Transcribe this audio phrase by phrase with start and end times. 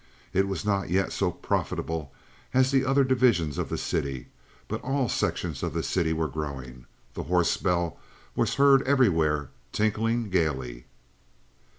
[0.33, 2.11] It was not yet so profitable
[2.55, 4.29] as the other divisions of the city,
[4.67, 6.87] but all sections of the city were growing.
[7.13, 7.99] The horse bell
[8.35, 10.87] was heard everywhere tinkling gaily.